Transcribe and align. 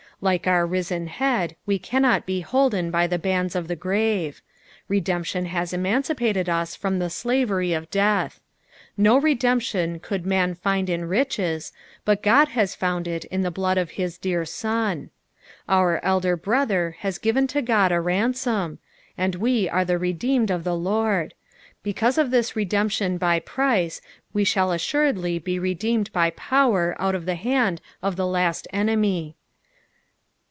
Like 0.23 0.45
our 0.45 0.67
risen 0.67 1.07
Head 1.07 1.55
we 1.65 1.79
cannot 1.79 2.27
be 2.27 2.41
holden 2.41 2.91
by 2.91 3.07
the 3.07 3.17
bands 3.17 3.55
of 3.55 3.67
the 3.67 3.75
grave; 3.75 4.43
redemption 4.87 5.45
has 5.45 5.73
emancipated 5.73 6.47
us 6.47 6.75
from 6.75 6.99
the 6.99 7.09
slavery 7.09 7.73
of 7.73 7.89
death. 7.89 8.39
No 8.95 9.17
re 9.17 9.35
demption 9.35 9.99
could 9.99 10.23
man 10.27 10.53
flnd 10.55 10.89
in 10.89 11.05
riches, 11.05 11.73
but 12.05 12.23
Ood 12.23 12.49
has 12.49 12.75
found 12.75 13.05
tt 13.05 13.25
in 13.31 13.41
the 13.41 13.49
blood 13.49 13.79
of 13.79 13.93
bis 13.97 14.19
dear 14.19 14.45
Bon. 14.61 15.09
Onr 15.67 15.99
Elder 16.03 16.37
Brother 16.37 16.97
has 16.99 17.17
given 17.17 17.47
to 17.47 17.57
Ood 17.57 17.91
a 17.91 17.99
ransom, 17.99 18.77
and 19.17 19.33
we 19.33 19.67
are 19.67 19.83
the 19.83 19.97
redeemed 19.97 20.51
of 20.51 20.63
the 20.63 20.77
Lord: 20.77 21.33
because 21.81 22.19
of 22.19 22.29
this 22.29 22.55
redemption 22.55 23.17
by 23.17 23.39
price 23.39 24.01
we 24.33 24.43
shall 24.43 24.69
assnredly 24.69 25.43
be 25.43 25.57
redeemed 25.57 26.13
by 26.13 26.29
power 26.29 26.95
out 26.99 27.15
of 27.15 27.25
the 27.25 27.33
hand 27.33 27.81
of 28.03 28.17
the 28.17 28.27
last 28.27 28.67
enemy. 28.71 29.35